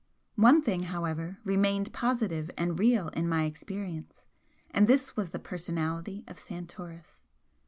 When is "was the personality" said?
5.15-6.23